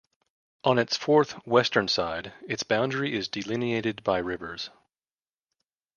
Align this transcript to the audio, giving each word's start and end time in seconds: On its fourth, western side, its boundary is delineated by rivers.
On 0.63 0.79
its 0.79 0.97
fourth, 0.97 1.33
western 1.45 1.87
side, 1.87 2.33
its 2.47 2.63
boundary 2.63 3.13
is 3.13 3.27
delineated 3.27 4.03
by 4.03 4.17
rivers. 4.17 4.71